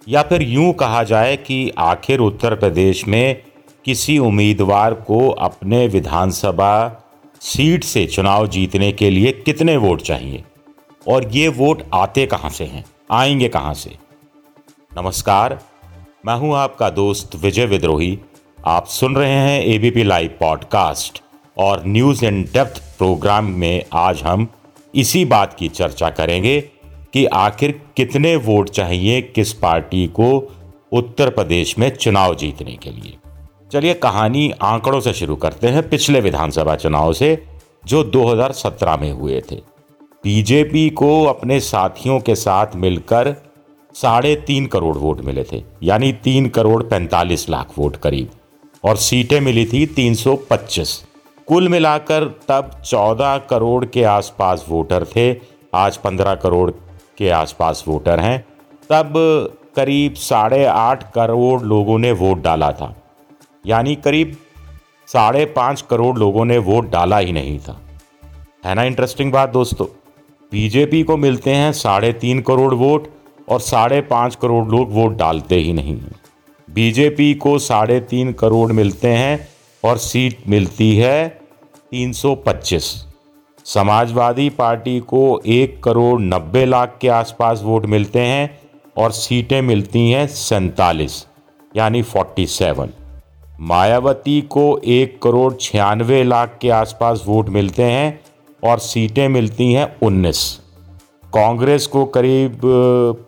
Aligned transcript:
या 0.10 0.22
फिर 0.22 0.42
यूँ 0.42 0.74
कहा 0.74 1.04
जाए 1.04 1.38
कि 1.38 1.72
आखिर 1.78 2.20
उत्तर 2.20 2.56
प्रदेश 2.56 3.08
में 3.08 3.44
किसी 3.86 4.18
उम्मीदवार 4.18 4.94
को 4.94 5.30
अपने 5.30 5.88
विधानसभा 5.88 7.04
सीट 7.42 7.84
से 7.84 8.06
चुनाव 8.06 8.48
जीतने 8.48 8.92
के 8.92 9.10
लिए 9.10 9.32
कितने 9.32 9.78
वोट 9.78 10.02
चाहिए? 10.02 10.44
और 11.08 11.32
ये 11.32 11.48
वोट 11.48 11.84
आते 11.94 12.26
कहाँ 12.26 12.50
से 12.50 12.64
हैं? 12.64 12.86
आएँगे 13.12 13.48
कहाँ 13.50 13.74
से? 13.74 13.98
नमस्कार 14.98 15.60
मैं 16.26 16.36
हूँ 16.36 16.56
आपका 16.56 16.90
दोस्त 16.90 17.36
विजय 17.36 17.66
विद्रोही। 17.66 18.20
आप 18.66 18.86
सुन 18.86 19.16
रहे 19.16 19.32
हैं 19.32 19.62
एबीपी 19.62 20.04
लाइव 20.04 20.30
पॉडकास्ट 20.40 21.22
और 21.58 21.84
न्यूज़ 21.86 22.26
इन 22.26 22.44
डेप्थ 22.44 22.98
प्रोग्राम 22.98 23.46
में 23.46 23.86
आज 23.94 24.22
हम 24.22 24.48
इसी 24.96 25.26
बात 25.26 25.54
की 25.54 25.68
चर्चा 25.68 26.10
करेंगे 26.10 26.62
कि 27.14 27.26
आखिर 27.26 27.82
कितने 27.98 28.36
वोट 28.36 28.70
चाहिए 28.70 29.22
किस 29.22 29.54
पार्टी 29.54 30.08
को 30.08 30.54
उत्तर 30.92 31.30
प्रदेश 31.30 31.80
में 31.80 31.96
चुनाव 31.96 32.36
जीतने 32.36 32.72
के 32.72 32.92
लिए। 32.92 33.18
चलिए 33.72 33.94
कहानी 33.94 34.52
आंकड़ों 34.62 35.00
से 35.00 35.14
शुरू 35.14 35.36
करते 35.36 35.68
हैं 35.68 35.90
पिछले 35.90 36.22
विधानसभा 36.22 36.76
चुनाव 36.76 37.14
से, 37.14 37.46
जो 37.86 38.04
2017 38.04 38.98
में 38.98 39.12
हुए 39.12 39.42
थे। 39.52 39.56
बीजेपी 40.24 40.90
को 40.90 41.24
अपने 41.24 41.60
साथियों 41.60 42.20
के 42.20 42.36
साथ 42.36 42.68
मिलकर 42.76 43.53
साढ़े 43.96 44.36
तीन 44.48 44.66
करोड़ 44.66 44.96
वोट 44.98 45.22
मिले 45.22 45.44
थे, 45.44 45.64
यानी 45.84 46.12
तीन 46.14 46.48
करोड़ 46.50 46.82
पैंतालीस 46.84 47.50
लाख 47.50 47.74
वोट 47.78 47.96
करीब, 47.96 48.30
और 48.84 48.98
सीटें 48.98 49.40
मिली 49.42 49.66
थी 49.66 49.86
325 49.88 51.04
कुल 51.48 51.68
मिलाकर 51.70 52.24
तब 52.48 52.72
14 52.84 53.38
करोड़ 53.50 53.86
के 53.86 54.04
आसपास 54.04 54.66
वोटर 54.70 55.06
थे, 55.06 55.36
आज 55.74 55.98
15 55.98 56.36
करोड़ 56.36 56.70
के 57.18 57.30
आसपास 57.32 57.84
वोटर 57.88 58.20
हैं। 58.20 58.40
तब 58.90 59.14
करीब 59.76 60.14
साढ़े 60.14 60.64
आठ 60.66 61.12
करोड़ 61.14 61.62
लोगों 61.62 61.98
ने 62.00 62.12
वोट 62.12 62.42
डाला 62.42 62.72
था, 62.72 62.96
यानी 63.66 63.96
करीब 63.96 64.36
साढ़े 65.08 65.46
पाँच 65.46 65.82
करोड़ 65.82 66.18
लोगों 66.20 66.46
ने 66.46 66.58
वोट 66.58 66.90
डाला 66.90 67.18
ही 67.18 67.32
नहीं 67.32 67.58
था। 67.60 67.80
है 68.66 68.76
ना 68.76 68.84
इंटरेस्टिंग 68.84 69.32
बात 69.32 69.50
दोस्तों? 69.50 69.86
बीजेपी 70.52 71.04
को 71.04 71.18
मिलते 71.18 71.52
हैं 71.52 71.72
साढ़े 71.74 72.12
तीन 72.14 72.42
करोड़ 72.42 72.74
वोट 72.74 73.08
और 73.50 73.60
साढ़े 73.60 74.02
पाँच 74.02 74.36
करोड़ 74.36 74.68
लोग 74.68 74.94
वोट 74.94 75.18
डालते 75.18 75.56
ही 75.56 75.74
नहीं 75.74 76.02
बीजेपी 76.70 77.34
को 77.34 77.60
साढ़े 77.60 78.00
तीन 78.00 78.34
करोड़ 78.34 78.72
मिलते 78.72 79.08
हैं 79.08 79.48
और 79.84 79.98
सीट 79.98 80.38
मिलती 80.48 80.98
है 80.98 81.42
325 81.94 82.84
समाजवादी 83.66 84.50
पार्टी 84.50 85.00
को 85.00 85.42
एक 85.46 85.84
करोड़ 85.84 86.22
नब्बे 86.22 86.66
लाख 86.66 86.98
के 87.02 87.10
आसपास 87.10 87.62
वोट 87.64 87.86
मिलते 87.86 88.20
हैं 88.20 88.60
और 88.98 89.12
सीटें 89.12 89.62
मिलती 89.62 90.12
हैं 90.12 90.28
सैतालीस, 90.28 91.28
यानी 91.78 92.04
47 92.04 92.88
मायावती 93.60 94.42
को 94.42 94.82
एक 94.86 95.22
करोड़ 95.22 95.54
छियानवे 95.54 96.24
लाख 96.24 96.58
के 96.62 96.70
आसपास 96.70 97.24
वोट 97.28 97.50
मिलते 97.50 97.84
हैं 97.84 98.20
और 98.64 98.80
सीटें 98.80 99.28
मिलती 99.28 99.74
हैं 99.74 99.98
19 100.04 100.63
कांग्रेस 101.34 101.88
को 101.88 102.06
करीब 102.06 102.62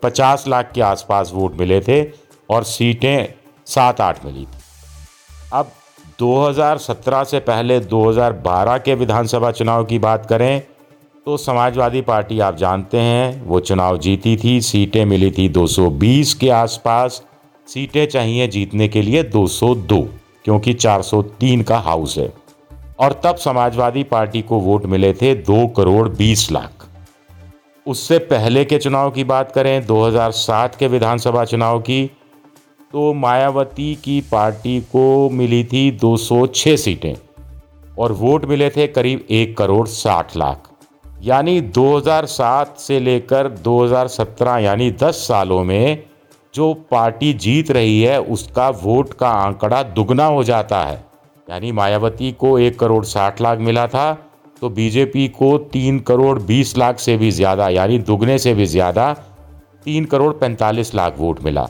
50 0.02 0.44
लाख 0.48 0.70
के 0.74 0.80
आसपास 0.80 1.30
वोट 1.34 1.58
मिले 1.58 1.80
थे 1.80 2.02
और 2.50 2.64
सीटें 2.64 3.26
सात 3.66 4.00
आठ 4.00 4.24
मिली 4.24 4.44
थी। 4.44 4.58
अब 5.52 5.70
2017 6.18 7.24
से 7.24 7.40
पहले 7.40 7.80
2012 7.80 8.78
के 8.78 8.94
विधानसभा 8.94 9.50
चुनाव 9.50 9.84
की 9.84 9.98
बात 9.98 10.26
करें 10.26 10.62
तो 11.26 11.36
समाजवादी 11.36 12.00
पार्टी 12.00 12.38
आप 12.40 12.56
जानते 12.56 12.98
हैं, 12.98 13.42
वो 13.44 13.60
चुनाव 13.60 13.98
जीती 13.98 14.36
थी, 14.36 14.60
सीटें 14.60 15.04
मिली 15.04 15.30
थी 15.30 15.48
220 15.48 16.34
के 16.34 16.50
आसपास, 16.50 17.22
सीटें 17.68 18.06
चाहिए 18.06 18.46
जीतने 18.48 18.88
के 18.88 19.02
लिए 19.02 19.22
202 19.22 20.02
क्योंकि 20.44 20.74
403 20.74 21.62
का 21.62 21.78
हाउस 21.78 22.18
है। 22.18 22.32
और 22.98 23.20
तब 23.24 23.36
समाजवादी 23.36 24.02
पार्टी 24.04 24.42
को 24.42 24.60
वोट 24.60 24.86
मिले 24.86 25.12
थे 25.12 25.34
दो 25.34 25.66
करोड़ 25.66 26.08
बीस 26.08 26.50
लाख। 26.52 26.75
उससे 27.86 28.18
पहले 28.18 28.64
के 28.64 28.78
चुनाव 28.78 29.10
की 29.10 29.24
बात 29.24 29.52
करें 29.52 29.86
2007 29.86 30.76
के 30.76 30.86
विधानसभा 30.88 31.44
चुनाव 31.44 31.80
की 31.80 32.10
तो 32.92 33.12
मायावती 33.14 33.94
की 33.94 34.20
पार्टी 34.20 34.80
को 34.80 35.30
मिली 35.30 35.64
थी 35.64 35.98
206 35.98 36.76
सीटें 36.76 37.14
और 37.98 38.12
वोट 38.12 38.44
मिले 38.44 38.70
थे 38.70 38.86
करीब 38.86 39.26
एक 39.30 39.56
करोड़ 39.56 39.86
साठ 39.88 40.36
लाख। 40.36 40.68
यानी 41.22 41.60
2007 41.60 42.76
से 42.78 43.00
लेकर 43.00 43.48
2017 43.64 44.58
यानी 44.58 44.90
10 44.90 45.14
सालों 45.14 45.64
में 45.64 46.02
जो 46.54 46.74
पार्टी 46.74 47.32
जीत 47.32 47.70
रही 47.70 48.02
है, 48.02 48.20
उसका 48.20 48.68
वोट 48.68 49.14
का 49.14 49.28
आंकड़ा 49.28 49.82
दुगना 49.82 50.26
हो 50.26 50.44
जाता 50.44 50.82
है। 50.82 51.04
यानी 51.50 51.72
मायावती 51.72 52.32
को 52.32 52.58
एक 52.58 52.78
करोड़ 52.78 53.04
साठ 53.04 53.40
लाख 53.40 53.58
मिला 53.58 53.86
था 53.86 54.25
तो 54.62 54.68
बीजेपी 54.70 55.26
को 55.28 55.56
तीन 55.72 55.98
करोड़ 56.00 56.38
बीस 56.38 56.76
लाख 56.78 56.98
से 56.98 57.16
भी 57.16 57.30
ज़्यादा, 57.30 57.68
यानी 57.68 57.98
दुगने 57.98 58.38
से 58.38 58.54
भी 58.54 58.66
ज़्यादा, 58.66 59.12
तीन 59.84 60.04
करोड़ 60.04 60.32
पैंतालीस 60.32 60.94
लाख 60.94 61.18
वोट 61.18 61.42
मिला 61.42 61.68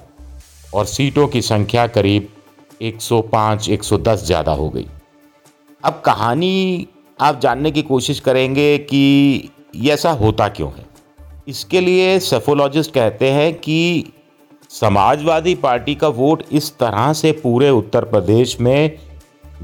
और 0.75 0.85
सीटों 0.87 1.27
की 1.29 1.43
संख्या 1.43 1.87
करीब 1.87 2.29
105 2.83 3.69
110 3.69 4.25
ज़्यादा 4.25 4.53
हो 4.53 4.69
गई। 4.69 4.87
अब 5.85 6.03
कहानी 6.07 6.87
आप 7.19 7.41
जानने 7.41 7.71
की 7.71 7.83
कोशिश 7.83 8.21
करेंगे 8.21 8.77
कि 8.79 9.51
ये 9.75 9.93
ऐसा 9.93 10.11
होता 10.13 10.49
क्यों 10.49 10.71
है? 10.73 10.85
इसके 11.49 11.81
लिए 11.81 12.19
सेफोलॉजिस्ट 12.21 12.91
कहते 12.91 13.31
हैं 13.31 13.53
कि 13.55 14.13
समाजवादी 14.71 15.55
पार्टी 15.55 15.95
का 15.95 16.09
वोट 16.11 16.43
इस 16.53 16.71
तरह 16.79 17.13
से 17.13 17.33
पूरे 17.33 17.71
उत्तर 17.71 18.05
प्रदेश 18.05 18.61
में 18.61 18.99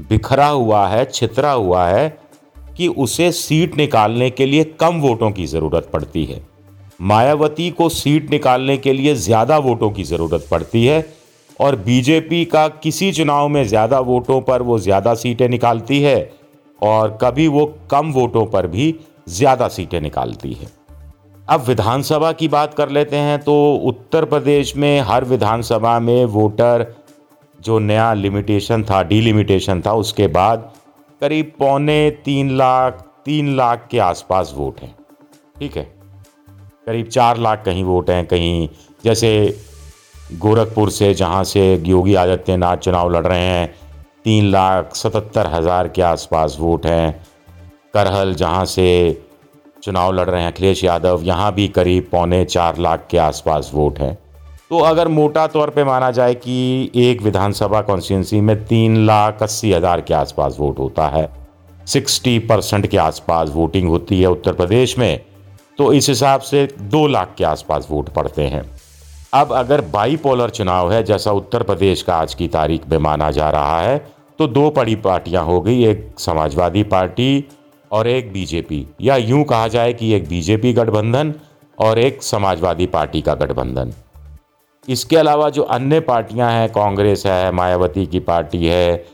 बिखरा 0.09 0.47
हुआ 0.47 0.87
है, 0.87 1.05
छितरा 1.05 1.51
हुआ 1.51 1.85
है 1.87 2.22
कि 2.77 2.87
उसे 2.87 3.31
सीट 3.31 3.77
निकालने 3.77 4.29
के 4.29 4.45
लिए 4.45 4.63
कम 4.79 4.99
वोटों 5.01 5.31
की 5.31 5.45
ज़रूरत 5.47 5.89
पड़ती 5.93 6.25
है। 6.25 6.41
मायावती 7.01 7.69
को 7.71 7.89
सीट 7.91 8.29
निकालने 8.31 8.77
के 8.77 8.93
लिए 8.93 9.15
ज़्यादा 9.17 9.57
वोटों 9.59 9.89
की 9.91 10.03
ज़रूरत 10.03 10.47
पड़ती 10.51 10.85
है 10.85 11.05
और 11.59 11.75
बीजेपी 11.79 12.43
का 12.45 12.67
किसी 12.83 13.11
चुनाव 13.11 13.47
में 13.47 13.63
ज़्यादा 13.65 13.99
वोटों 14.01 14.39
पर 14.41 14.61
वो 14.61 14.77
ज़्यादा 14.79 15.13
सीटें 15.15 15.47
निकालती 15.49 16.01
है 16.01 16.31
और 16.81 17.17
कभी 17.21 17.47
वो 17.47 17.65
कम 17.91 18.11
वोटों 18.11 18.45
पर 18.45 18.67
भी 18.67 18.95
ज़्यादा 19.29 19.67
सीटें 19.69 19.99
निकालती 20.01 20.53
है। 20.53 20.67
अब 21.47 21.61
विधानसभा 21.61 22.31
की 22.31 22.47
बात 22.47 22.73
कर 22.73 22.89
लेते 22.89 23.17
हैं 23.17 23.39
तो 23.39 23.53
उत्तर 23.85 24.25
प्रदेश 24.25 24.75
में 24.75 24.99
हर 25.01 25.25
विधानसभा 25.25 25.99
में 25.99 26.23
वोटर 26.27 26.85
जो 27.59 27.79
नया 27.81 28.13
लिमिटेशन 28.13 28.83
था 28.83 29.01
डीलिमिटेशन 29.03 29.81
था, 29.81 29.93
उसके 29.93 30.27
बाद 30.29 30.71
करीब 31.23 31.51
पौने 31.59 32.09
तीन 32.25 32.49
लाख 32.57 32.93
तीन 33.25 33.55
लाख 33.55 33.87
के 33.91 33.99
आसपास 33.99 34.53
वोट 34.55 34.79
हैं। 34.81 34.95
ठीक 35.59 35.77
है? 35.77 35.83
करीब 36.85 37.07
चार 37.07 37.37
लाख 37.37 37.63
कहीं 37.65 37.83
वोट 37.83 38.09
हैं, 38.09 38.25
कहीं 38.25 38.67
जैसे 39.03 39.59
गोरखपुर 40.33 40.89
से, 40.89 41.13
जहाँ 41.13 41.43
से 41.43 41.83
योगी 41.85 42.15
आदित्यनाथ 42.15 42.77
चुनाव 42.77 43.11
लड़ 43.11 43.25
रहे 43.27 43.39
हैं, 43.39 43.73
तीन 44.23 44.49
लाख 44.51 44.95
सतहत्तर 44.95 45.47
हज़ार 45.47 45.87
के 45.87 46.01
आसपास 46.01 46.57
वोट 46.59 46.85
हैं। 46.85 47.25
करहल, 47.93 48.33
जहाँ 48.33 48.65
से 48.65 49.23
चुनाव 49.83 50.11
लड़ 50.11 50.29
रहे 50.29 50.41
हैं, 50.41 50.51
अखिलेश 50.51 50.83
यादव, 50.83 51.21
यहाँ 51.23 51.53
भी 51.53 51.67
करीब 51.67 52.09
पौने 52.11 52.45
चार 52.45 52.77
लाख 52.77 53.07
के 53.11 53.17
आसपास 53.17 53.71
वोट 53.73 53.99
हैं। 53.99 54.17
तो 54.71 54.77
अगर 54.79 55.07
मोटा 55.07 55.45
तौर 55.47 55.69
पे 55.69 55.83
माना 55.83 56.09
जाए 56.11 56.33
कि 56.35 56.91
एक 56.97 57.21
विधानसभा 57.21 57.81
कॉन्स्टिट्यूंसी 57.81 58.39
में 58.41 58.55
तीन 58.65 58.95
लाख 59.05 59.41
अस्सी 59.43 59.71
हज़ार 59.73 60.01
के 60.01 60.13
आसपास 60.13 60.55
वोट 60.59 60.79
होता 60.79 61.07
है 61.07 61.27
सिक्सटी 61.87 62.37
परसेंट 62.41 62.87
के 62.87 62.97
आसपास 62.99 63.49
वोटिंग 63.49 63.89
होती 63.89 64.21
है 64.21 64.27
उत्तर 64.27 64.53
प्रदेश 64.53 64.97
में 64.99 65.19
तो 65.77 65.91
इस 65.93 66.09
हिसाब 66.09 66.41
से 66.41 66.67
दो 66.81 67.05
लाख 67.07 67.33
के 67.37 67.43
आसपास 67.43 67.87
वोट 67.89 68.09
पड़ते 68.09 68.43
हैं। 68.43 68.63
अब 69.33 69.51
अगर 69.53 69.81
बाईपोलर 69.83 70.49
चुनाव 70.49 70.91
है, 70.93 71.03
जैसा 71.03 71.31
उत्तर 71.31 71.63
प्रदेश 71.63 72.01
का 72.01 72.15
आज 72.15 72.33
की 72.33 72.47
तारीख 72.49 72.87
में 72.87 72.97
माना 72.99 73.29
जा 73.31 73.49
रहा 73.49 73.79
है 73.81 73.97
तो 74.39 74.47
दो 74.49 74.69
बड़ी 74.71 74.95
पार्टियाँ 74.97 75.43
हो 75.45 75.59
गई, 75.61 75.83
एक 75.85 76.09
समाजवादी 76.19 76.83
पार्टी 76.85 77.45
और 77.91 78.07
एक 78.07 78.31
बीजेपी 78.33 78.85
या 79.01 79.15
यूँ 79.17 79.43
कहा 79.43 79.67
जाए 79.67 79.93
कि 79.93 80.13
एक 80.13 80.27
बीजेपी 80.29 80.73
गठबंधन 80.73 81.33
और 81.77 81.99
एक 81.99 82.23
समाजवादी 82.23 82.85
पार्टी 82.87 83.21
का 83.21 83.33
गठबंधन। 83.35 83.93
इसके 84.83 85.17
अलावा 85.17 85.49
जो 85.49 85.63
अन्य 85.63 85.99
पार्टियाँ 85.99 86.51
हैं, 86.51 86.69
कांग्रेस 86.69 87.25
है, 87.25 87.51
मायावती 87.51 88.05
की 88.05 88.19
पार्टी 88.21 88.65
है 88.65 89.05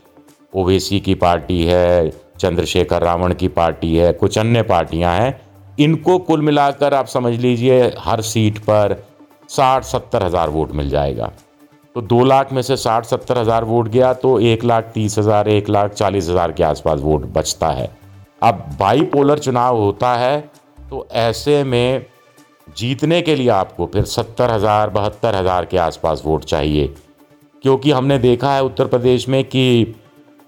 ओवैसी 0.52 1.00
की 1.00 1.14
पार्टी 1.16 1.62
है, 1.64 2.10
चंद्रशेखर 2.40 3.02
रावण 3.02 3.34
की 3.34 3.48
पार्टी 3.50 3.96
है, 3.96 4.12
कुछ 4.12 4.38
अन्य 4.38 4.62
पार्टियाँ 4.62 5.14
हैं, 5.14 5.40
इनको 5.78 6.18
कुल 6.20 6.42
मिलाकर 6.42 6.94
आप 6.94 7.06
समझ 7.08 7.32
लीजिए, 7.34 7.82
हर 7.98 8.20
सीट 8.22 8.58
पर 8.60 8.96
साठ 9.50 9.84
सत्तर 9.84 10.22
हज़ार 10.22 10.50
वोट 10.50 10.72
मिल 10.72 10.90
जाएगा। 10.90 11.30
तो 11.94 12.00
दो 12.02 12.24
लाख 12.24 12.52
में 12.52 12.60
से 12.62 12.76
साठ 12.76 13.04
सत्तर 13.04 13.38
हज़ार 13.38 13.64
वोट 13.64 13.88
गया 13.88 14.12
तो 14.14 14.38
एक 14.40 14.64
लाख 14.64 14.90
तीस 14.94 15.18
हज़ार, 15.18 15.48
एक 15.48 15.68
लाख 15.68 15.92
चालीस 15.92 16.28
हज़ार 16.28 16.52
के 16.52 16.62
आसपास 16.62 17.00
वोट 17.00 17.26
बचता 17.32 17.68
है। 17.68 17.90
अब 18.42 18.68
बाईपोलर 18.80 19.38
चुनाव 19.38 19.76
होता 19.76 20.14
है 20.16 20.40
तो 20.90 21.06
ऐसे 21.12 21.62
में 21.64 22.06
जीतने 22.76 23.20
के 23.22 23.34
लिए 23.36 23.48
आपको 23.48 23.86
फिर 23.86 24.04
सत्तर 24.04 24.50
हज़ार, 24.50 24.90
बहत्तर 24.90 25.34
हज़ार 25.34 25.64
के 25.64 25.78
आसपास 25.78 26.22
वोट 26.24 26.44
चाहिए। 26.44 26.86
क्योंकि 27.64 27.90
हमने 27.90 28.18
देखा 28.18 28.54
है 28.54 28.62
उत्तर 28.64 28.86
प्रदेश 28.86 29.28
में 29.28 29.42
कि 29.44 29.94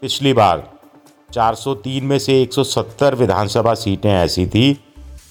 पिछली 0.02 0.32
बार 0.32 0.62
403 1.32 2.02
में 2.02 2.18
से 2.18 2.40
170 2.42 3.14
विधानसभा 3.14 3.74
सीटें 3.74 4.10
ऐसी 4.10 4.46
थी, 4.46 4.78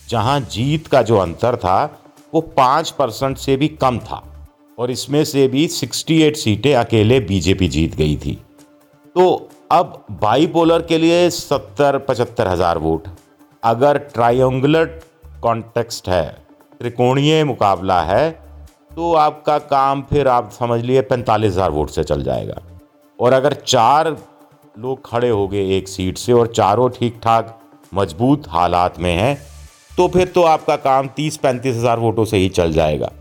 जहाँ 0.10 0.40
जीत 0.42 0.88
का 0.88 1.02
जो 1.02 1.18
अंतर 1.18 1.56
था, 1.56 2.00
वो 2.34 2.42
पाँच 2.42 2.90
परसेंट 2.90 3.38
से 3.38 3.56
भी 3.58 3.68
कम 3.68 4.00
था। 4.00 4.24
और 4.78 4.92
इसमें 4.92 5.24
से 5.26 5.48
भी 5.48 5.68
68 5.68 6.36
सीटें 6.36 6.74
अकेले 6.76 7.20
बीजेपी 7.20 7.68
जीत 7.68 7.96
गई 7.96 8.16
थी। 8.16 8.38
तो 9.16 9.50
अब 9.72 10.06
बाईपोलर 10.12 10.82
के 10.82 10.98
लिए 10.98 11.30
सत्तर, 11.30 11.98
पचहत्तर 11.98 12.48
हज़ार 12.48 12.78
वोट। 12.78 13.08
अगर 13.64 13.98
ट्रायंगुलर 14.14 14.86
कॉन्टेक्स्ट 15.42 16.10
है 16.10 16.26
त्रिकोणीय 16.82 17.44
मुकाबला 17.44 18.02
है 18.04 18.30
तो 18.92 19.14
आपका 19.16 19.58
काम 19.70 20.02
फिर 20.04 20.28
आप 20.28 20.50
समझ 20.52 20.80
लिए 20.82 21.02
पैंतालीस 21.04 21.52
हज़ार 21.52 21.72
वोट 21.72 21.90
से 21.90 22.04
चल 22.04 22.24
जाएगा। 22.24 22.56
और 23.20 23.34
अगर 23.34 23.54
चार 23.66 24.08
लोग 24.76 25.02
खड़े 25.06 25.30
हो 25.30 25.48
गए 25.48 25.78
एक 25.78 25.88
सीट 25.88 26.18
से 26.18 26.34
और 26.34 26.48
चारों 26.50 26.90
ठीक 26.90 27.20
ठाक 27.24 27.58
मज़बूत 27.94 28.48
हालात 28.50 29.00
में 29.00 29.14
हैं 29.14 29.38
तो 29.92 30.08
फिर 30.08 30.28
तो 30.28 30.44
आपका 30.46 30.76
काम 30.78 31.08
तीस 31.16 31.38
पैंतीस 31.38 31.76
हज़ार 31.76 32.00
वोटों 32.00 32.26
से 32.26 32.38
ही 32.38 32.50
चल 32.52 32.74
जाएगा। 32.74 33.12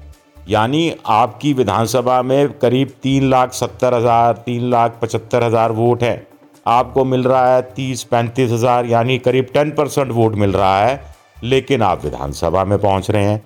यानी 0.48 0.92
आपकी 1.08 1.52
विधानसभा 1.52 2.20
में 2.22 2.52
करीब 2.54 2.94
तीन 3.02 3.28
लाख 3.30 3.52
सत्तर 3.52 3.94
हज़ार, 3.94 4.32
तीन 4.36 4.70
लाख 4.70 4.98
पचहत्तर 5.02 5.44
हज़ार 5.44 5.72
वोट 5.74 6.02
हैं। 6.02 6.26
आपको 6.68 7.04
मिल 7.06 7.24
रहा 7.24 7.54
है 7.54 7.62
तीस 7.74 8.02
पैंतीस 8.06 8.50
हज़ार, 8.52 8.86
यानी 8.86 9.18
करीब 9.20 9.46
टेन 9.54 9.70
परसेंट 9.72 10.12
वोट 10.12 10.34
मिल 10.36 10.52
रहा 10.52 10.80
है, 10.80 11.00
लेकिन 11.44 11.82
आप 11.82 12.04
विधानसभा 12.04 12.64
में 12.64 12.78
पहुँच 12.78 13.10
रहे 13.10 13.24
हैं। 13.24 13.42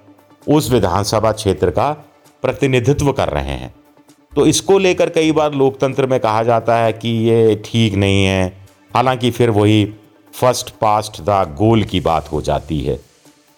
उस 0.48 0.70
विधानसभा 0.70 1.32
क्षेत्र 1.32 1.70
का 1.70 1.92
प्रतिनिधित्व 2.42 3.12
कर 3.12 3.28
रहे 3.28 3.52
हैं। 3.52 3.74
तो 4.32 4.46
इसको 4.46 4.78
लेकर 4.78 5.10
कई 5.10 5.32
बार 5.32 5.54
लोकतंत्र 5.54 6.06
में 6.06 6.18
कहा 6.20 6.42
जाता 6.42 6.76
है 6.76 6.92
कि 6.92 7.08
ये 7.08 7.62
ठीक 7.64 7.94
नहीं 7.94 8.24
है। 8.24 8.46
हालाँकि 8.94 9.30
फिर 9.30 9.50
वही 9.50 9.84
फ़र्स्ट 10.34 10.70
पास्ट 10.70 11.20
द 11.20 11.54
गोल 11.58 11.84
की 11.84 12.00
बात 12.00 12.32
हो 12.32 12.40
जाती 12.42 12.80
है। 12.80 12.98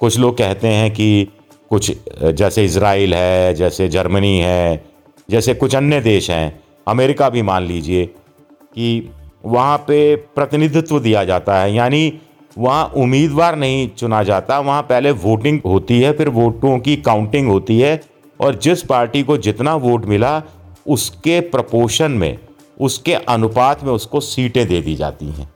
कुछ 0.01 0.19
लोग 0.19 0.37
कहते 0.39 0.69
हैं 0.69 0.91
कि 0.91 1.29
कुछ, 1.71 1.93
जैसे 2.23 2.65
इसराइल 2.65 3.15
है, 3.15 3.55
जैसे 3.55 3.89
जर्मनी 3.89 4.39
है, 4.39 4.85
जैसे 5.31 5.55
कुछ 5.55 5.75
अन्य 5.75 6.01
देश 6.01 6.31
हैं, 6.31 6.63
अमेरिका 6.89 7.29
भी 7.29 7.43
मान 7.43 7.67
लीजिए 7.67 8.07
कि 8.07 9.11
वहाँ 9.45 9.79
पे 9.79 10.17
प्रतिनिधित्व 10.17 11.01
दिया 11.01 11.25
जाता 11.25 11.61
है। 11.61 11.75
यानी 11.75 12.21
वहाँ 12.57 12.85
उम्मीदवार 12.97 13.57
नहीं 13.57 13.89
चुना 13.91 14.23
जाता, 14.23 14.59
वहाँ 14.61 14.83
पहले 14.83 15.11
वोटिंग 15.11 15.61
होती 15.67 16.01
है, 16.01 16.13
फिर 16.13 16.29
वोटों 16.29 16.79
की 16.79 16.97
काउंटिंग 16.97 17.49
होती 17.49 17.79
है 17.81 18.01
और 18.41 18.55
जिस 18.55 18.83
पार्टी 18.83 19.23
को 19.23 19.37
जितना 19.39 19.75
वोट 19.77 20.05
मिला, 20.07 20.43
उसके 20.87 21.41
प्रपोशन 21.43 22.11
में, 22.11 22.39
उसके 22.81 23.15
अनुपात 23.15 23.85
में 23.85 23.93
उसको 23.93 24.21
सीटें 24.21 24.67
दे 24.69 24.81
दी 24.81 24.95
जाती 24.95 25.27
हैं। 25.27 25.49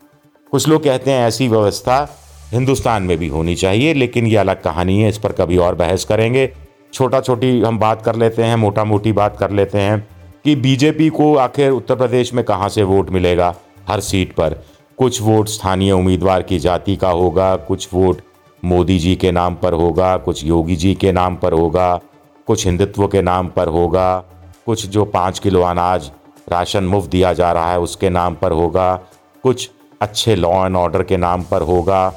कुछ 0.52 0.68
लोग 0.68 0.84
कहते 0.84 1.10
हैं 1.10 1.26
ऐसी 1.28 1.48
व्यवस्था 1.48 2.06
हिंदुस्तान 2.52 3.02
में 3.02 3.16
भी 3.18 3.28
होनी 3.28 3.54
चाहिए, 3.54 3.94
लेकिन 3.94 4.26
ये 4.26 4.36
अलग 4.36 4.62
कहानी 4.62 5.00
है, 5.00 5.08
इस 5.08 5.18
पर 5.18 5.32
कभी 5.32 5.56
और 5.56 5.74
बहस 5.74 6.04
करेंगे। 6.04 6.50
छोटा 6.94 7.20
छोटी 7.20 7.60
हम 7.60 7.78
बात 7.78 8.02
कर 8.02 8.16
लेते 8.16 8.42
हैं 8.42 8.56
मोटा 8.56 8.84
मोटी 8.84 9.12
बात 9.12 9.36
कर 9.36 9.50
लेते 9.50 9.78
हैं 9.78 10.00
कि 10.44 10.54
बीजेपी 10.56 11.08
को 11.08 11.34
आखिर 11.36 11.70
उत्तर 11.70 11.96
प्रदेश 11.96 12.32
में 12.34 12.44
कहाँ 12.44 12.68
से 12.68 12.82
वोट 12.82 13.10
मिलेगा 13.10 13.54
हर 13.88 14.00
सीट 14.00 14.32
पर। 14.32 14.56
कुछ 15.00 15.20
वोट 15.22 15.48
स्थानीय 15.48 15.92
उम्मीदवार 15.92 16.42
की 16.42 16.58
जाति 16.58 16.96
का 16.96 17.10
होगा, 17.10 17.56
कुछ 17.56 17.88
वोट 17.94 18.20
मोदी 18.64 18.98
जी 18.98 19.14
के 19.16 19.30
नाम 19.32 19.54
पर 19.54 19.72
होगा, 19.72 20.16
कुछ 20.16 20.44
योगी 20.44 20.76
जी 20.76 20.94
के 20.94 21.12
नाम 21.12 21.36
पर 21.36 21.52
होगा, 21.52 22.00
कुछ 22.46 22.66
हिंदुत्व 22.66 23.06
के 23.08 23.22
नाम 23.22 23.48
पर 23.48 23.68
होगा, 23.68 24.24
कुछ 24.66 24.86
जो 24.86 25.04
पाँच 25.04 25.38
किलो 25.38 25.62
अनाज 25.62 26.10
राशन 26.48 26.84
मुफ़्त 26.84 27.10
दिया 27.10 27.32
जा 27.32 27.52
रहा 27.52 27.70
है 27.70 27.80
उसके 27.80 28.10
नाम 28.10 28.34
पर 28.34 28.52
होगा, 28.52 28.94
कुछ 29.42 29.70
अच्छे 30.00 30.36
लॉ 30.36 30.66
एंड 30.66 30.76
ऑर्डर 30.76 31.02
के 31.02 31.16
नाम 31.16 31.42
पर 31.42 31.62
होगा, 31.62 32.08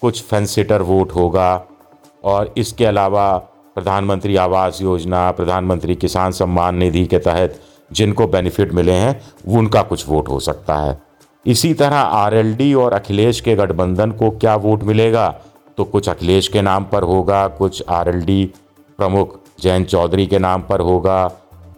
कुछ 0.00 0.22
फेंसिटर 0.22 0.82
वोट 0.82 1.12
होगा। 1.12 1.64
और 2.24 2.54
इसके 2.56 2.84
अलावा 2.84 3.36
प्रधानमंत्री 3.74 4.36
आवास 4.36 4.82
योजना, 4.82 5.30
प्रधानमंत्री 5.30 5.94
किसान 5.94 6.32
सम्मान 6.32 6.76
निधि 6.76 7.06
के 7.06 7.18
तहत 7.18 7.60
जिनको 7.92 8.26
बेनिफिट 8.26 8.72
मिले 8.72 8.92
हैं, 8.92 9.20
उनका 9.48 9.82
कुछ 9.82 10.08
वोट 10.08 10.28
हो 10.28 10.40
सकता 10.40 10.76
है। 10.76 11.11
इसी 11.46 11.74
तरह 11.74 11.96
आरएलडी 11.96 12.74
और 12.74 12.92
अखिलेश 12.92 13.40
के 13.40 13.54
गठबंधन 13.56 14.10
को 14.10 14.30
क्या 14.30 14.56
वोट 14.56 14.82
मिलेगा? 14.82 15.28
तो 15.76 15.84
कुछ 15.84 16.08
अखिलेश 16.08 16.48
के 16.48 16.62
नाम 16.62 16.84
पर 16.84 17.02
होगा, 17.02 17.48
कुछ 17.48 17.82
आरएलडी 17.88 18.44
प्रमुख 18.98 19.38
जयंत 19.60 19.86
चौधरी 19.88 20.26
के 20.26 20.38
नाम 20.38 20.62
पर 20.62 20.80
होगा, 20.80 21.28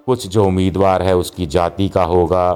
कुछ 0.06 0.26
जो 0.26 0.44
उम्मीदवार 0.44 1.02
है 1.02 1.16
उसकी 1.16 1.46
जाति 1.46 1.88
का 1.88 2.04
होगा, 2.04 2.52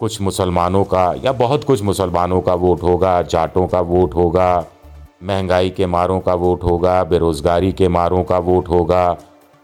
कुछ 0.00 0.20
मुसलमानों 0.20 0.84
का 0.84 1.14
या 1.24 1.32
बहुत 1.32 1.64
कुछ 1.64 1.82
मुसलमानों 1.82 2.40
का 2.40 2.54
वोट 2.54 2.82
होगा, 2.82 3.22
जाटों 3.22 3.66
का 3.66 3.80
वोट 3.80 4.14
होगा, 4.14 4.64
महँगाई 5.22 5.70
के 5.70 5.86
मारों 5.86 6.20
का 6.20 6.34
वोट 6.34 6.64
होगा, 6.64 7.04
बेरोज़गारी 7.04 7.72
के 7.72 7.88
मारों 7.88 8.22
का 8.24 8.38
वोट 8.38 8.68
होगा, 8.68 9.12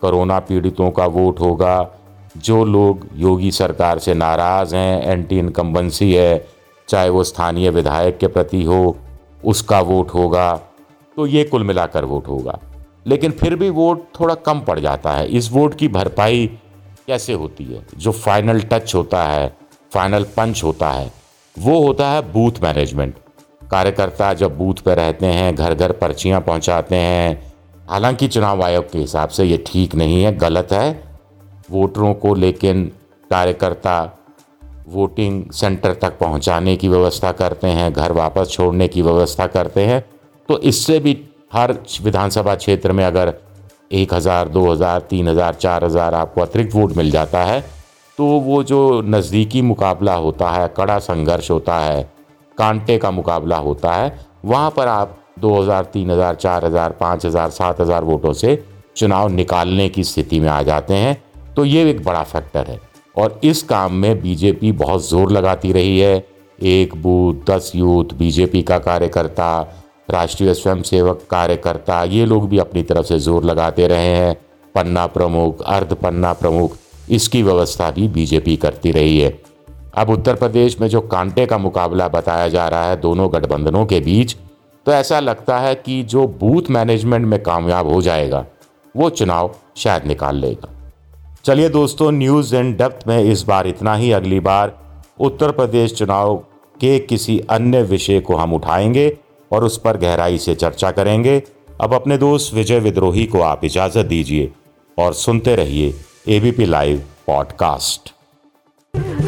कोरोना 0.02 0.38
पीड़ितों 0.38 0.90
का 0.90 1.06
वोट 1.06 1.40
होगा, 1.40 1.90
जो 2.36 2.64
लोग 2.64 3.06
योगी 3.14 3.50
सरकार 3.50 3.98
से 3.98 4.14
नाराज़ 4.14 4.76
हैं 4.76 5.02
एंटी 5.02 5.38
इनकम्बेंसी 5.38 6.12
है 6.12 6.53
चाहे 6.88 7.08
वो 7.08 7.24
स्थानीय 7.24 7.70
विधायक 7.70 8.18
के 8.18 8.26
प्रति 8.26 8.62
हो, 8.62 8.96
उसका 9.44 9.80
वोट 9.80 10.10
होगा 10.10 10.54
तो 11.16 11.26
ये 11.26 11.44
कुल 11.44 11.64
मिलाकर 11.64 12.04
वोट 12.04 12.28
होगा। 12.28 12.58
लेकिन 13.06 13.30
फिर 13.30 13.54
भी 13.56 13.70
वोट 13.70 14.04
थोड़ा 14.20 14.34
कम 14.34 14.60
पड़ 14.60 14.78
जाता 14.80 15.12
है। 15.12 15.26
इस 15.28 15.50
वोट 15.52 15.74
की 15.74 15.88
भरपाई 15.88 16.46
कैसे 17.06 17.32
होती 17.32 17.64
है? 17.64 17.86
जो 17.96 18.12
फाइनल 18.12 18.60
टच 18.62 18.94
होता 18.94 19.22
है 19.22 19.56
फाइनल 19.92 20.24
पंच 20.36 20.62
होता 20.64 20.90
है, 20.90 21.12
वो 21.56 21.78
होता 21.86 22.08
है 22.08 22.32
बूथ 22.32 22.62
मैनेजमेंट 22.62 23.14
कार्यकर्ता 23.70 24.32
जब 24.34 24.56
बूथ 24.58 24.74
पर 24.74 24.96
रहते 24.96 25.26
हैं 25.26 25.54
घर 25.54 25.74
घर 25.74 25.92
पर्चियाँ 25.92 26.40
पहुँचाते 26.40 26.96
हैं, 26.96 27.52
हालाँकि 27.90 28.28
चुनाव 28.28 28.62
आयोग 28.62 28.90
के 28.90 28.98
हिसाब 28.98 29.28
से 29.28 29.44
ये 29.44 29.62
ठीक 29.66 29.94
नहीं 29.94 30.22
है, 30.24 30.36
गलत 30.36 30.72
है। 30.72 31.18
वोटरों 31.70 32.14
को 32.14 32.34
लेकिन 32.34 32.84
कार्यकर्ता 33.30 34.23
वोटिंग 34.86 35.44
सेंटर 35.52 35.94
तक 35.94 36.18
पहुँचाने 36.18 36.76
की 36.76 36.88
व्यवस्था 36.88 37.32
करते 37.34 37.68
हैं, 37.68 37.92
घर 37.92 38.12
वापस 38.12 38.50
छोड़ने 38.50 38.88
की 38.88 39.02
व्यवस्था 39.02 39.46
करते 39.48 39.84
हैं। 39.86 40.04
तो 40.48 40.58
इससे 40.60 40.98
भी 40.98 41.16
हर 41.52 41.72
विधानसभा 42.02 42.54
क्षेत्र 42.54 42.92
में 42.92 43.04
अगर 43.04 43.34
एक 43.92 44.14
हज़ार, 44.14 44.48
दो 44.48 44.70
हज़ार, 44.70 45.00
तीन 45.00 45.28
हज़ार, 45.28 45.54
चार 45.56 45.84
हज़ार 45.84 46.14
आपको 46.14 46.40
अतिरिक्त 46.40 46.74
वोट 46.74 46.96
मिल 46.96 47.10
जाता 47.10 47.44
है 47.44 47.64
तो 48.18 48.24
वो 48.40 48.62
जो 48.62 49.00
नज़दीकी 49.02 49.60
मुकाबला 49.62 50.14
होता 50.14 50.50
है, 50.50 50.68
कड़ा 50.76 50.98
संघर्ष 51.00 51.50
होता 51.50 51.78
है, 51.78 52.02
कांटे 52.58 52.98
का 52.98 53.10
मुकाबला 53.10 53.56
होता 53.58 53.92
है, 53.92 54.12
वहाँ 54.44 54.70
पर 54.70 54.88
आप 54.88 55.16
दो 55.38 55.54
हज़ार, 55.54 55.84
तीन 55.84 56.10
हज़ार, 56.10 56.34
चार 56.36 56.64
हज़ार, 56.64 56.90
पाँच 56.90 57.26
हज़ार, 57.26 57.50
सात 57.50 57.80
हज़ार 57.80 58.04
वोटों 58.04 58.32
से 58.32 58.56
चुनाव 58.96 59.28
निकालने 59.30 59.88
की 59.88 60.04
स्थिति 60.04 60.40
में 60.40 60.48
आ 60.48 60.60
जाते 60.62 60.94
हैं। 60.94 61.22
तो 61.56 61.64
ये 61.64 61.90
एक 61.90 62.04
बड़ा 62.04 62.22
फैक्टर 62.24 62.66
है। 62.66 62.78
और 63.16 63.40
इस 63.44 63.62
काम 63.62 63.94
में 63.94 64.20
बीजेपी 64.22 64.72
बहुत 64.74 65.08
ज़ोर 65.08 65.32
लगाती 65.32 65.72
रही 65.72 65.98
है। 65.98 66.26
एक 66.58 66.94
बूथ, 66.96 67.34
दस 67.50 67.72
यूथ 67.74 68.12
बीजेपी 68.14 68.62
का 68.62 68.78
कार्यकर्ता, 68.80 69.60
राष्ट्रीय 70.10 70.54
स्वयंसेवक 70.54 71.26
कार्यकर्ता, 71.30 72.02
ये 72.04 72.26
लोग 72.26 72.48
भी 72.48 72.58
अपनी 72.58 72.82
तरफ़ 72.82 73.06
से 73.06 73.18
ज़ोर 73.18 73.44
लगाते 73.44 73.86
रहे 73.86 74.06
हैं। 74.08 74.36
पन्ना 74.74 75.06
प्रमुख, 75.08 75.62
अर्ध 75.62 75.94
पन्ना 75.94 76.32
प्रमुख, 76.32 76.76
इसकी 77.10 77.42
व्यवस्था 77.42 77.90
भी 77.90 78.08
बीजेपी 78.08 78.56
करती 78.56 78.92
रही 78.92 79.18
है। 79.18 79.38
अब 79.94 80.10
उत्तर 80.10 80.34
प्रदेश 80.34 80.80
में 80.80 80.88
जो 80.88 81.00
कांटे 81.00 81.46
का 81.46 81.58
मुकाबला 81.58 82.08
बताया 82.08 82.48
जा 82.48 82.68
रहा 82.68 82.88
है 82.88 82.96
दोनों 83.00 83.32
गठबंधनों 83.32 83.84
के 83.86 84.00
बीच 84.00 84.36
तो 84.86 84.92
ऐसा 84.92 85.18
लगता 85.20 85.58
है 85.58 85.74
कि 85.76 86.02
जो 86.04 86.26
बूथ 86.40 86.70
मैनेजमेंट 86.70 87.26
में 87.26 87.42
कामयाब 87.42 87.88
हो 87.88 88.00
जाएगा, 88.02 88.44
वो 88.94 89.10
चुनाव 89.10 89.54
शायद 89.76 90.06
निकाल 90.06 90.36
लेगा। 90.36 90.68
चलिए 91.44 91.68
दोस्तों 91.68 92.10
न्यूज़ 92.12 92.54
एंड 92.56 92.76
डेप्थ 92.78 93.06
में 93.08 93.18
इस 93.22 93.42
बार 93.42 93.66
इतना 93.66 93.94
ही। 93.94 94.10
अगली 94.12 94.38
बार 94.40 94.72
उत्तर 95.20 95.50
प्रदेश 95.50 95.94
चुनाव 95.94 96.36
के 96.80 96.98
किसी 96.98 97.38
अन्य 97.50 97.82
विषय 97.82 98.20
को 98.20 98.36
हम 98.36 98.52
उठाएँगे 98.52 99.16
और 99.52 99.64
उस 99.64 99.78
पर 99.78 99.96
गहराई 99.96 100.38
से 100.38 100.54
चर्चा 100.54 100.90
करेंगे। 100.90 101.42
अब 101.80 101.94
अपने 101.94 102.18
दोस्त 102.18 102.54
विजय 102.54 102.78
विद्रोही 102.78 103.26
को 103.26 103.40
आप 103.40 103.64
इजाज़त 103.64 104.06
दीजिए 104.06 104.50
और 104.98 105.12
सुनते 105.14 105.56
रहिए 105.56 105.94
एबीपी 106.28 106.64
लाइव 106.64 107.02
पॉडकास्ट 107.26 108.12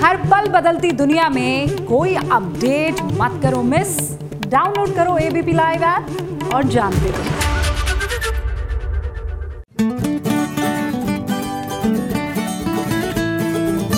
हर 0.02 0.16
पल 0.16 0.48
बदलती 0.50 0.92
दुनिया 0.92 1.28
में 1.28 1.84
कोई 1.84 2.14
अपडेट 2.14 3.02
मत 3.02 3.40
करो 3.42 3.62
मिस 3.62 3.98
डाउनलोड 4.46 4.94
करो 4.94 5.18
एबीपी 5.18 5.52
लाइव 5.52 5.82
ऐप 5.82 6.54
और 6.54 6.64
जानते 6.64 7.10
रहो। 7.10 7.45